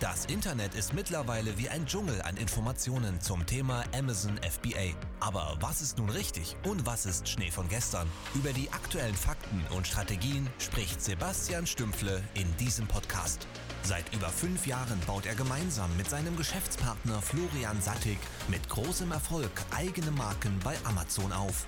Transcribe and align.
Das 0.00 0.24
Internet 0.24 0.74
ist 0.74 0.94
mittlerweile 0.94 1.58
wie 1.58 1.68
ein 1.68 1.84
Dschungel 1.84 2.22
an 2.22 2.38
Informationen 2.38 3.20
zum 3.20 3.44
Thema 3.44 3.84
Amazon 3.94 4.38
FBA. 4.38 4.94
Aber 5.20 5.58
was 5.60 5.82
ist 5.82 5.98
nun 5.98 6.08
richtig 6.08 6.56
und 6.66 6.86
was 6.86 7.04
ist 7.04 7.28
Schnee 7.28 7.50
von 7.50 7.68
gestern? 7.68 8.08
Über 8.34 8.54
die 8.54 8.72
aktuellen 8.72 9.14
Fakten 9.14 9.62
und 9.76 9.86
Strategien 9.86 10.48
spricht 10.58 11.02
Sebastian 11.02 11.66
Stümpfle 11.66 12.22
in 12.32 12.46
diesem 12.56 12.86
Podcast. 12.86 13.46
Seit 13.82 14.14
über 14.14 14.30
fünf 14.30 14.66
Jahren 14.66 14.98
baut 15.06 15.26
er 15.26 15.34
gemeinsam 15.34 15.94
mit 15.98 16.08
seinem 16.08 16.34
Geschäftspartner 16.34 17.20
Florian 17.20 17.82
Sattig 17.82 18.18
mit 18.48 18.66
großem 18.70 19.12
Erfolg 19.12 19.50
eigene 19.76 20.12
Marken 20.12 20.58
bei 20.64 20.76
Amazon 20.84 21.30
auf. 21.30 21.66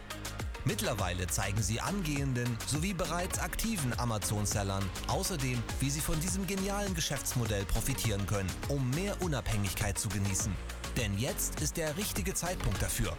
Mittlerweile 0.64 1.26
zeigen 1.26 1.60
sie 1.60 1.80
angehenden 1.80 2.56
sowie 2.66 2.94
bereits 2.94 3.40
aktiven 3.40 3.98
Amazon-Sellern 3.98 4.84
außerdem, 5.08 5.60
wie 5.80 5.90
sie 5.90 6.00
von 6.00 6.20
diesem 6.20 6.46
genialen 6.46 6.94
Geschäftsmodell 6.94 7.64
profitieren 7.64 8.26
können, 8.26 8.50
um 8.68 8.88
mehr 8.90 9.20
Unabhängigkeit 9.22 9.98
zu 9.98 10.08
genießen. 10.08 10.54
Denn 10.96 11.18
jetzt 11.18 11.60
ist 11.60 11.78
der 11.78 11.96
richtige 11.96 12.34
Zeitpunkt 12.34 12.80
dafür. 12.80 13.12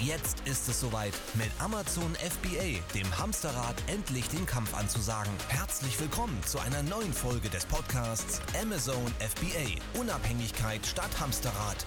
Jetzt 0.00 0.40
ist 0.44 0.68
es 0.68 0.80
soweit, 0.80 1.14
mit 1.34 1.50
Amazon 1.58 2.14
FBA, 2.16 2.80
dem 2.94 3.18
Hamsterrad, 3.18 3.74
endlich 3.88 4.28
den 4.28 4.44
Kampf 4.46 4.74
anzusagen. 4.74 5.32
Herzlich 5.48 5.98
willkommen 5.98 6.38
zu 6.44 6.58
einer 6.60 6.82
neuen 6.82 7.12
Folge 7.12 7.48
des 7.48 7.64
Podcasts 7.64 8.40
Amazon 8.60 9.06
FBA. 9.18 9.98
Unabhängigkeit 9.98 10.86
statt 10.86 11.10
Hamsterrad. 11.18 11.86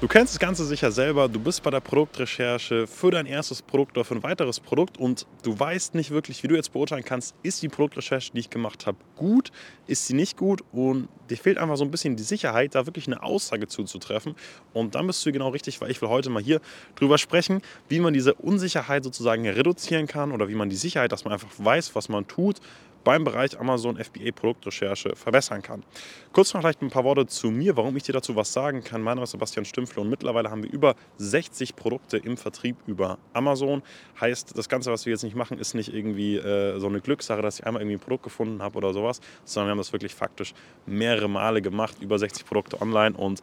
Du 0.00 0.06
kennst 0.06 0.32
das 0.32 0.38
Ganze 0.38 0.64
sicher 0.64 0.92
selber, 0.92 1.28
du 1.28 1.40
bist 1.40 1.60
bei 1.64 1.70
der 1.70 1.80
Produktrecherche 1.80 2.86
für 2.86 3.10
dein 3.10 3.26
erstes 3.26 3.62
Produkt 3.62 3.96
oder 3.96 4.04
für 4.04 4.14
ein 4.14 4.22
weiteres 4.22 4.60
Produkt 4.60 4.96
und 4.96 5.26
du 5.42 5.58
weißt 5.58 5.96
nicht 5.96 6.12
wirklich, 6.12 6.40
wie 6.44 6.46
du 6.46 6.54
jetzt 6.54 6.72
beurteilen 6.72 7.04
kannst, 7.04 7.34
ist 7.42 7.62
die 7.62 7.68
Produktrecherche, 7.68 8.30
die 8.32 8.38
ich 8.38 8.48
gemacht 8.48 8.86
habe, 8.86 8.96
gut, 9.16 9.50
ist 9.88 10.06
sie 10.06 10.14
nicht 10.14 10.36
gut 10.36 10.62
und 10.70 11.08
dir 11.28 11.36
fehlt 11.36 11.58
einfach 11.58 11.76
so 11.76 11.82
ein 11.82 11.90
bisschen 11.90 12.14
die 12.14 12.22
Sicherheit, 12.22 12.76
da 12.76 12.86
wirklich 12.86 13.08
eine 13.08 13.24
Aussage 13.24 13.66
zuzutreffen 13.66 14.36
und 14.72 14.94
dann 14.94 15.08
bist 15.08 15.26
du 15.26 15.32
genau 15.32 15.48
richtig, 15.48 15.80
weil 15.80 15.90
ich 15.90 16.00
will 16.00 16.08
heute 16.08 16.30
mal 16.30 16.44
hier 16.44 16.60
drüber 16.94 17.18
sprechen, 17.18 17.60
wie 17.88 17.98
man 17.98 18.14
diese 18.14 18.34
Unsicherheit 18.34 19.02
sozusagen 19.02 19.48
reduzieren 19.48 20.06
kann 20.06 20.30
oder 20.30 20.48
wie 20.48 20.54
man 20.54 20.70
die 20.70 20.76
Sicherheit, 20.76 21.10
dass 21.10 21.24
man 21.24 21.32
einfach 21.32 21.50
weiß, 21.58 21.96
was 21.96 22.08
man 22.08 22.28
tut, 22.28 22.60
beim 23.04 23.24
Bereich 23.24 23.58
Amazon 23.58 23.96
FBA 23.96 24.32
Produktrecherche 24.34 25.14
verbessern 25.16 25.62
kann. 25.62 25.84
Kurz 26.32 26.52
noch 26.52 26.60
vielleicht 26.60 26.82
ein 26.82 26.90
paar 26.90 27.04
Worte 27.04 27.26
zu 27.26 27.50
mir, 27.50 27.76
warum 27.76 27.96
ich 27.96 28.02
dir 28.02 28.12
dazu 28.12 28.36
was 28.36 28.52
sagen 28.52 28.82
kann. 28.82 29.02
Mein 29.02 29.16
Name 29.16 29.24
ist 29.24 29.32
Sebastian 29.32 29.64
Stümpfle 29.64 30.02
und 30.02 30.10
mittlerweile 30.10 30.50
haben 30.50 30.62
wir 30.62 30.70
über 30.70 30.94
60 31.16 31.76
Produkte 31.76 32.18
im 32.18 32.36
Vertrieb 32.36 32.76
über 32.86 33.18
Amazon. 33.32 33.82
Heißt, 34.20 34.56
das 34.56 34.68
Ganze, 34.68 34.92
was 34.92 35.06
wir 35.06 35.12
jetzt 35.12 35.22
nicht 35.22 35.36
machen, 35.36 35.58
ist 35.58 35.74
nicht 35.74 35.92
irgendwie 35.92 36.36
äh, 36.36 36.78
so 36.78 36.86
eine 36.86 37.00
Glückssache, 37.00 37.42
dass 37.42 37.60
ich 37.60 37.66
einmal 37.66 37.82
irgendwie 37.82 37.96
ein 37.96 38.00
Produkt 38.00 38.24
gefunden 38.24 38.62
habe 38.62 38.76
oder 38.76 38.92
sowas, 38.92 39.20
sondern 39.44 39.68
wir 39.68 39.70
haben 39.72 39.78
das 39.78 39.92
wirklich 39.92 40.14
faktisch 40.14 40.54
mehrere 40.86 41.28
Male 41.28 41.62
gemacht, 41.62 41.96
über 42.00 42.18
60 42.18 42.46
Produkte 42.46 42.80
online 42.80 43.16
und 43.16 43.40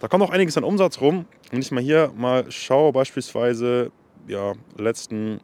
da 0.00 0.08
kommt 0.08 0.22
auch 0.22 0.30
einiges 0.30 0.56
an 0.56 0.64
Umsatz 0.64 1.00
rum. 1.00 1.26
Wenn 1.50 1.60
ich 1.60 1.70
mal 1.70 1.82
hier 1.82 2.12
mal 2.16 2.50
schaue, 2.50 2.92
beispielsweise 2.92 3.90
ja, 4.26 4.52
letzten 4.76 5.40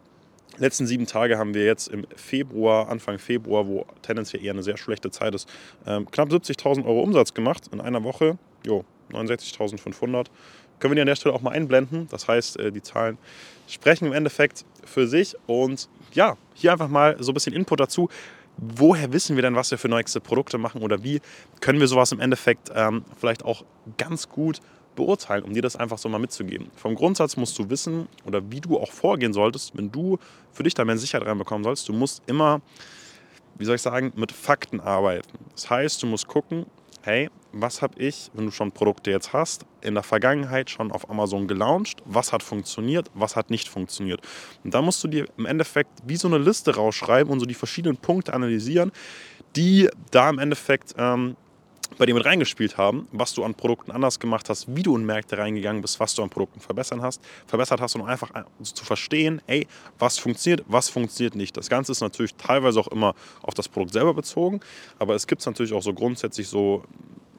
letzten 0.61 0.86
sieben 0.86 1.06
Tage 1.06 1.39
haben 1.39 1.55
wir 1.55 1.64
jetzt 1.64 1.89
im 1.89 2.06
Februar, 2.14 2.89
Anfang 2.89 3.19
Februar, 3.19 3.66
wo 3.66 3.86
tendenziell 4.03 4.44
eher 4.44 4.53
eine 4.53 4.62
sehr 4.62 4.77
schlechte 4.77 5.11
Zeit 5.11 5.34
ist, 5.34 5.48
ähm, 5.86 6.11
knapp 6.11 6.30
70.000 6.30 6.84
Euro 6.84 7.03
Umsatz 7.03 7.34
gemacht 7.34 7.64
in 7.72 7.80
einer 7.80 8.05
Woche. 8.05 8.39
Jo, 8.64 8.84
69.500. 9.12 10.27
Können 10.78 10.92
wir 10.92 10.94
die 10.97 11.00
an 11.03 11.06
der 11.06 11.16
Stelle 11.16 11.34
auch 11.34 11.42
mal 11.42 11.50
einblenden. 11.50 12.08
Das 12.11 12.28
heißt, 12.28 12.58
äh, 12.58 12.72
die 12.72 12.83
Zahlen 12.83 13.19
sprechen 13.69 14.06
im 14.06 14.12
Endeffekt 14.12 14.64
für 14.84 15.06
sich. 15.06 15.36
Und 15.47 15.88
ja, 16.12 16.36
hier 16.55 16.72
einfach 16.72 16.88
mal 16.88 17.16
so 17.20 17.33
ein 17.33 17.34
bisschen 17.34 17.55
Input 17.55 17.81
dazu. 17.81 18.08
Woher 18.56 19.12
wissen 19.12 19.36
wir 19.36 19.42
denn, 19.42 19.55
was 19.55 19.70
wir 19.70 19.78
für 19.78 19.88
nächste 19.88 20.20
Produkte 20.20 20.58
machen 20.58 20.83
oder 20.83 21.03
wie 21.03 21.20
können 21.61 21.81
wir 21.81 21.86
sowas 21.86 22.12
im 22.12 22.20
Endeffekt 22.20 22.70
ähm, 22.75 23.05
vielleicht 23.19 23.44
auch 23.44 23.64
ganz 23.97 24.28
gut 24.28 24.61
beurteilen, 24.96 25.44
um 25.44 25.55
dir 25.55 25.62
das 25.62 25.77
einfach 25.77 25.98
so 25.98 26.08
mal 26.08 26.19
mitzugeben. 26.19 26.70
Vom 26.77 26.94
Grundsatz 26.94 27.36
musst 27.36 27.58
du 27.58 27.70
wissen 27.70 28.08
oder 28.26 28.50
wie 28.50 28.60
du 28.60 28.78
auch 28.78 28.92
vorgehen 28.92 29.32
solltest, 29.32 29.76
wenn 29.76 29.91
du 29.91 30.19
für 30.53 30.62
dich 30.62 30.75
da 30.75 30.84
mehr 30.84 30.98
Sicherheit 30.98 31.26
reinbekommen 31.26 31.65
sollst. 31.65 31.88
Du 31.88 31.92
musst 31.92 32.22
immer, 32.26 32.60
wie 33.56 33.65
soll 33.65 33.76
ich 33.76 33.82
sagen, 33.82 34.12
mit 34.16 34.32
Fakten 34.32 34.81
arbeiten. 34.81 35.38
Das 35.54 35.70
heißt, 35.70 36.03
du 36.03 36.06
musst 36.06 36.26
gucken, 36.26 36.66
hey, 37.03 37.31
was 37.53 37.82
habe 37.82 38.00
ich, 38.00 38.31
wenn 38.34 38.47
du 38.47 38.50
schon 38.53 38.72
Produkte 38.72 39.10
jetzt 39.10 39.32
hast, 39.32 39.65
in 39.81 39.94
der 39.94 40.03
Vergangenheit 40.03 40.70
schon 40.70 40.92
auf 40.92 41.09
Amazon 41.10 41.48
gelauncht, 41.48 42.03
was 42.04 42.32
hat 42.32 42.42
funktioniert, 42.42 43.10
was 43.15 43.36
hat 43.36 43.50
nicht 43.50 43.69
funktioniert. 43.69 44.20
Und 44.65 44.75
da 44.75 44.82
musst 44.82 45.03
du 45.03 45.09
dir 45.09 45.26
im 45.36 45.47
Endeffekt 45.47 45.91
wie 46.04 46.16
so 46.16 46.28
eine 46.28 46.38
Liste 46.38 46.76
rausschreiben 46.76 47.32
und 47.32 47.41
so 47.41 47.47
die 47.47 47.54
verschiedenen 47.54 47.97
Punkte 47.97 48.34
analysieren, 48.34 48.92
die 49.56 49.88
da 50.10 50.31
im 50.31 50.38
Endeffekt 50.38 50.94
ähm, 50.97 51.36
bei 51.99 52.06
dir 52.06 52.15
mit 52.15 52.25
reingespielt 52.25 52.78
haben, 52.78 53.09
was 53.12 53.34
du 53.34 53.45
an 53.45 53.55
Produkten 53.55 53.91
anders 53.91 54.19
gemacht 54.19 54.49
hast, 54.49 54.75
wie 54.75 54.83
du 54.83 54.97
in 54.97 55.05
Märkte 55.05 55.39
reingegangen 55.39 55.83
bist, 55.83 56.01
was 56.01 56.15
du 56.15 56.23
an 56.23 56.31
Produkten 56.31 56.61
verbessern 56.61 57.03
hast, 57.03 57.21
verbessert 57.47 57.81
hast 57.81 57.95
und 57.95 58.03
einfach 58.03 58.31
zu 58.62 58.84
verstehen, 58.84 59.43
ey, 59.47 59.67
was 59.99 60.19
funktioniert, 60.19 60.65
was 60.69 60.89
funktioniert 60.89 61.34
nicht. 61.34 61.56
Das 61.56 61.69
Ganze 61.69 61.93
ist 61.93 62.01
natürlich 62.01 62.34
teilweise 62.37 62.81
auch 62.81 62.89
immer 62.89 63.15
auf 63.43 63.55
das 63.55 63.69
Produkt 63.69 63.93
selber 63.93 64.15
bezogen, 64.15 64.61
aber 64.99 65.15
es 65.15 65.27
gibt 65.27 65.45
natürlich 65.45 65.73
auch 65.73 65.83
so 65.83 65.93
grundsätzlich 65.93 66.49
so 66.49 66.84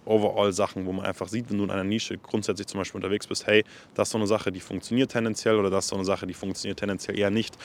Overall-Sachen, 0.06 0.86
wo 0.86 0.92
man 0.92 1.06
einfach 1.06 1.28
sieht, 1.28 1.50
wenn 1.50 1.58
du 1.58 1.64
in 1.64 1.72
einer 1.72 1.84
Nische 1.84 2.18
grundsätzlich 2.18 2.68
zum 2.68 2.80
Beispiel 2.80 2.98
unterwegs 2.98 3.28
bist, 3.28 3.48
hey, 3.48 3.64
das 3.94 4.08
ist 4.08 4.12
so 4.12 4.18
eine 4.18 4.28
Sache, 4.28 4.52
die 4.52 4.60
funktioniert 4.60 5.12
tendenziell 5.12 5.58
oder 5.58 5.70
das 5.70 5.86
ist 5.86 5.90
so 5.90 5.96
eine 5.96 6.06
Sache, 6.06 6.28
die 6.28 6.34
funktioniert 6.34 6.80
tendenziell 6.80 7.18
eher 7.18 7.30
nicht. 7.30 7.58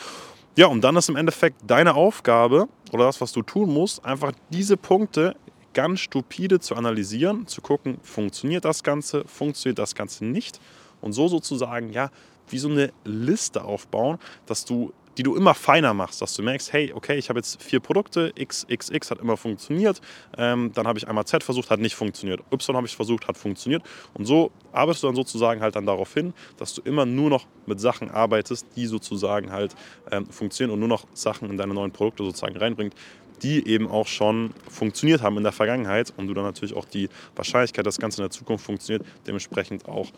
Ja, 0.56 0.66
und 0.68 0.80
dann 0.82 0.96
ist 0.96 1.08
im 1.08 1.16
Endeffekt 1.16 1.58
deine 1.66 1.94
Aufgabe 1.94 2.68
oder 2.92 3.04
das, 3.04 3.20
was 3.20 3.32
du 3.32 3.42
tun 3.42 3.72
musst, 3.72 4.04
einfach 4.04 4.32
diese 4.50 4.76
Punkte 4.76 5.36
ganz 5.76 6.00
stupide 6.00 6.58
zu 6.58 6.74
analysieren, 6.74 7.46
zu 7.46 7.60
gucken, 7.60 7.98
funktioniert 8.02 8.64
das 8.64 8.82
Ganze, 8.82 9.24
funktioniert 9.26 9.78
das 9.78 9.94
Ganze 9.94 10.24
nicht? 10.24 10.58
Und 11.02 11.12
so 11.12 11.28
sozusagen, 11.28 11.92
ja, 11.92 12.10
wie 12.48 12.58
so 12.58 12.70
eine 12.70 12.94
Liste 13.04 13.62
aufbauen, 13.62 14.18
dass 14.46 14.64
du 14.64 14.94
die 15.16 15.22
du 15.22 15.34
immer 15.34 15.54
feiner 15.54 15.94
machst, 15.94 16.20
dass 16.20 16.34
du 16.34 16.42
merkst, 16.42 16.72
hey, 16.74 16.92
okay, 16.94 17.16
ich 17.16 17.30
habe 17.30 17.38
jetzt 17.38 17.62
vier 17.62 17.80
Produkte, 17.80 18.32
X, 18.34 18.66
X, 18.68 18.90
X 18.90 19.10
hat 19.10 19.18
immer 19.18 19.38
funktioniert, 19.38 20.02
ähm, 20.36 20.72
dann 20.74 20.86
habe 20.86 20.98
ich 20.98 21.08
einmal 21.08 21.24
Z 21.24 21.42
versucht, 21.42 21.70
hat 21.70 21.80
nicht 21.80 21.94
funktioniert, 21.94 22.40
Y 22.52 22.76
habe 22.76 22.86
ich 22.86 22.94
versucht, 22.94 23.26
hat 23.26 23.38
funktioniert. 23.38 23.82
Und 24.12 24.26
so 24.26 24.50
arbeitest 24.72 25.04
du 25.04 25.06
dann 25.06 25.16
sozusagen 25.16 25.62
halt 25.62 25.74
dann 25.74 25.86
darauf 25.86 26.12
hin, 26.12 26.34
dass 26.58 26.74
du 26.74 26.82
immer 26.82 27.06
nur 27.06 27.30
noch 27.30 27.46
mit 27.64 27.80
Sachen 27.80 28.10
arbeitest, 28.10 28.66
die 28.76 28.86
sozusagen 28.86 29.52
halt 29.52 29.74
ähm, 30.10 30.26
funktionieren 30.26 30.74
und 30.74 30.80
nur 30.80 30.88
noch 30.88 31.06
Sachen 31.14 31.48
in 31.48 31.56
deine 31.56 31.72
neuen 31.72 31.92
Produkte 31.92 32.22
sozusagen 32.24 32.58
reinbringt, 32.58 32.94
die 33.42 33.66
eben 33.68 33.88
auch 33.88 34.06
schon 34.06 34.52
funktioniert 34.68 35.22
haben 35.22 35.36
in 35.36 35.42
der 35.42 35.52
Vergangenheit 35.52 36.12
und 36.16 36.26
du 36.26 36.34
dann 36.34 36.44
natürlich 36.44 36.74
auch 36.74 36.84
die 36.84 37.08
Wahrscheinlichkeit, 37.34 37.86
dass 37.86 37.96
das 37.96 38.00
Ganze 38.00 38.22
in 38.22 38.24
der 38.24 38.30
Zukunft 38.30 38.64
funktioniert, 38.64 39.06
dementsprechend 39.26 39.86
auch 39.88 40.08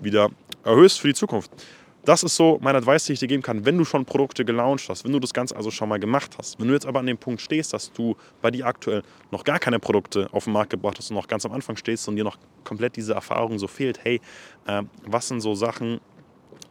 wieder 0.00 0.30
erhöhst 0.64 1.00
für 1.00 1.08
die 1.08 1.14
Zukunft. 1.14 1.50
Das 2.04 2.22
ist 2.22 2.36
so 2.36 2.58
mein 2.62 2.74
Advice, 2.74 3.04
die 3.04 3.12
ich 3.12 3.18
dir 3.18 3.28
geben 3.28 3.42
kann, 3.42 3.66
wenn 3.66 3.76
du 3.76 3.84
schon 3.84 4.06
Produkte 4.06 4.44
gelauncht 4.44 4.88
hast, 4.88 5.04
wenn 5.04 5.12
du 5.12 5.18
das 5.18 5.34
Ganze 5.34 5.54
also 5.56 5.70
schon 5.70 5.90
mal 5.90 5.98
gemacht 5.98 6.36
hast. 6.38 6.58
Wenn 6.58 6.68
du 6.68 6.72
jetzt 6.72 6.86
aber 6.86 7.00
an 7.00 7.06
dem 7.06 7.18
Punkt 7.18 7.40
stehst, 7.42 7.74
dass 7.74 7.92
du 7.92 8.16
bei 8.40 8.50
dir 8.50 8.66
aktuell 8.66 9.02
noch 9.30 9.44
gar 9.44 9.58
keine 9.58 9.78
Produkte 9.78 10.28
auf 10.32 10.44
den 10.44 10.54
Markt 10.54 10.70
gebracht 10.70 10.96
hast 10.98 11.10
und 11.10 11.16
noch 11.16 11.28
ganz 11.28 11.44
am 11.44 11.52
Anfang 11.52 11.76
stehst 11.76 12.08
und 12.08 12.16
dir 12.16 12.24
noch 12.24 12.38
komplett 12.64 12.96
diese 12.96 13.12
Erfahrung 13.12 13.58
so 13.58 13.66
fehlt, 13.66 14.00
hey, 14.04 14.22
äh, 14.66 14.82
was 15.04 15.28
sind 15.28 15.40
so 15.40 15.54
Sachen, 15.54 16.00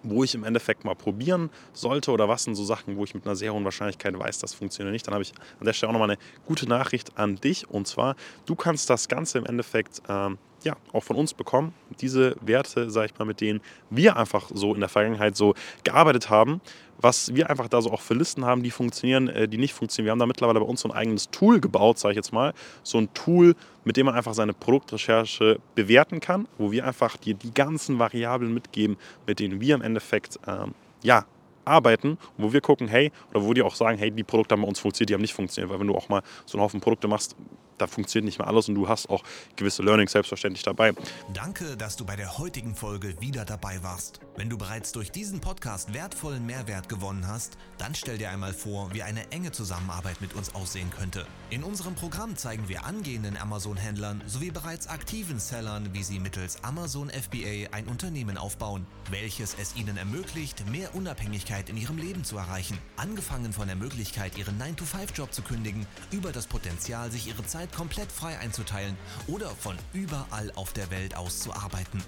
wo 0.03 0.23
ich 0.23 0.35
im 0.35 0.43
Endeffekt 0.43 0.85
mal 0.85 0.95
probieren 0.95 1.49
sollte 1.73 2.11
oder 2.11 2.27
was 2.27 2.43
sind 2.43 2.55
so 2.55 2.63
Sachen, 2.63 2.97
wo 2.97 3.03
ich 3.03 3.13
mit 3.13 3.25
einer 3.25 3.35
sehr 3.35 3.53
hohen 3.53 3.63
Wahrscheinlichkeit 3.63 4.17
weiß, 4.17 4.39
das 4.39 4.53
funktioniert 4.53 4.93
nicht, 4.93 5.07
dann 5.07 5.13
habe 5.13 5.23
ich 5.23 5.33
an 5.59 5.65
der 5.65 5.73
Stelle 5.73 5.89
auch 5.89 5.93
nochmal 5.93 6.11
eine 6.11 6.19
gute 6.45 6.67
Nachricht 6.67 7.17
an 7.17 7.35
dich 7.35 7.69
und 7.69 7.87
zwar, 7.87 8.15
du 8.45 8.55
kannst 8.55 8.89
das 8.89 9.07
Ganze 9.07 9.37
im 9.37 9.45
Endeffekt 9.45 10.01
ähm, 10.07 10.37
ja, 10.63 10.75
auch 10.91 11.03
von 11.03 11.15
uns 11.15 11.33
bekommen. 11.33 11.73
Diese 12.01 12.35
Werte, 12.41 12.89
sage 12.89 13.07
ich 13.07 13.19
mal, 13.19 13.25
mit 13.25 13.41
denen 13.41 13.61
wir 13.89 14.17
einfach 14.17 14.49
so 14.53 14.73
in 14.73 14.79
der 14.79 14.89
Vergangenheit 14.89 15.35
so 15.35 15.53
gearbeitet 15.83 16.29
haben, 16.29 16.61
was 16.99 17.33
wir 17.35 17.49
einfach 17.49 17.67
da 17.67 17.81
so 17.81 17.91
auch 17.91 18.01
für 18.01 18.13
Listen 18.13 18.45
haben, 18.45 18.63
die 18.63 18.71
funktionieren, 18.71 19.27
äh, 19.27 19.47
die 19.47 19.57
nicht 19.57 19.73
funktionieren. 19.73 20.07
Wir 20.07 20.11
haben 20.11 20.19
da 20.19 20.25
mittlerweile 20.25 20.59
bei 20.59 20.65
uns 20.65 20.81
so 20.81 20.89
ein 20.89 20.95
eigenes 20.95 21.29
Tool 21.29 21.59
gebaut, 21.59 21.99
sage 21.99 22.13
ich 22.13 22.17
jetzt 22.17 22.33
mal. 22.33 22.53
So 22.83 22.97
ein 22.97 23.13
Tool, 23.13 23.55
mit 23.83 23.97
dem 23.97 24.07
man 24.07 24.15
einfach 24.15 24.33
seine 24.33 24.53
Produktrecherche 24.53 25.59
bewerten 25.75 26.19
kann, 26.19 26.47
wo 26.57 26.71
wir 26.71 26.85
einfach 26.85 27.17
dir 27.17 27.33
die 27.33 27.53
ganzen 27.53 27.99
Variablen 27.99 28.53
mitgeben, 28.53 28.97
mit 29.25 29.39
denen 29.39 29.61
wir 29.61 29.75
im 29.75 29.81
Endeffekt 29.81 30.39
ähm, 30.47 30.73
ja, 31.03 31.25
arbeiten, 31.65 32.17
wo 32.37 32.53
wir 32.53 32.61
gucken, 32.61 32.87
hey, 32.87 33.11
oder 33.31 33.43
wo 33.43 33.53
die 33.53 33.61
auch 33.61 33.75
sagen, 33.75 33.97
hey, 33.97 34.09
die 34.09 34.23
Produkte 34.23 34.53
haben 34.53 34.61
bei 34.61 34.67
uns 34.67 34.79
funktioniert, 34.79 35.09
die 35.09 35.13
haben 35.13 35.21
nicht 35.21 35.33
funktioniert. 35.33 35.71
Weil 35.71 35.79
wenn 35.79 35.87
du 35.87 35.95
auch 35.95 36.09
mal 36.09 36.23
so 36.45 36.57
einen 36.57 36.63
Haufen 36.63 36.79
Produkte 36.79 37.07
machst, 37.07 37.35
da 37.77 37.87
funktioniert 37.87 38.25
nicht 38.25 38.39
mehr 38.39 38.47
alles 38.47 38.67
und 38.67 38.75
du 38.75 38.87
hast 38.87 39.09
auch 39.09 39.23
gewisse 39.55 39.83
Learnings 39.83 40.11
selbstverständlich 40.11 40.63
dabei. 40.63 40.93
Danke, 41.33 41.77
dass 41.77 41.95
du 41.95 42.05
bei 42.05 42.15
der 42.15 42.37
heutigen 42.37 42.75
Folge 42.75 43.19
wieder 43.19 43.45
dabei 43.45 43.81
warst. 43.83 44.19
Wenn 44.35 44.49
du 44.49 44.57
bereits 44.57 44.91
durch 44.91 45.11
diesen 45.11 45.39
Podcast 45.39 45.93
wertvollen 45.93 46.45
Mehrwert 46.45 46.89
gewonnen 46.89 47.27
hast, 47.27 47.57
dann 47.77 47.95
stell 47.95 48.17
dir 48.17 48.29
einmal 48.29 48.53
vor, 48.53 48.93
wie 48.93 49.03
eine 49.03 49.31
enge 49.31 49.51
Zusammenarbeit 49.51 50.21
mit 50.21 50.33
uns 50.33 50.53
aussehen 50.55 50.89
könnte. 50.89 51.25
In 51.49 51.63
unserem 51.63 51.95
Programm 51.95 52.35
zeigen 52.35 52.67
wir 52.67 52.85
angehenden 52.85 53.37
Amazon-Händlern 53.37 54.23
sowie 54.25 54.51
bereits 54.51 54.87
aktiven 54.87 55.39
Sellern, 55.39 55.89
wie 55.93 56.03
sie 56.03 56.19
mittels 56.19 56.63
Amazon 56.63 57.09
FBA 57.09 57.71
ein 57.71 57.87
Unternehmen 57.87 58.37
aufbauen, 58.37 58.85
welches 59.09 59.55
es 59.59 59.75
ihnen 59.75 59.97
ermöglicht, 59.97 60.69
mehr 60.69 60.93
Unabhängigkeit 60.95 61.69
in 61.69 61.77
ihrem 61.77 61.97
Leben 61.97 62.23
zu 62.23 62.37
erreichen. 62.37 62.77
Angefangen 62.95 63.53
von 63.53 63.67
der 63.67 63.75
Möglichkeit, 63.75 64.37
ihren 64.37 64.59
9-to-5-Job 64.59 65.33
zu 65.33 65.41
kündigen, 65.41 65.85
über 66.11 66.31
das 66.31 66.47
Potenzial, 66.47 67.11
sich 67.11 67.27
ihre 67.27 67.45
Zeit 67.45 67.66
Zeit 67.67 67.75
komplett 67.75 68.11
frei 68.11 68.37
einzuteilen 68.39 68.97
oder 69.27 69.49
von 69.49 69.77
überall 69.93 70.51
auf 70.55 70.73
der 70.73 70.89
Welt 70.91 71.15
aus 71.15 71.39
zu 71.39 71.53
arbeiten. 71.53 72.03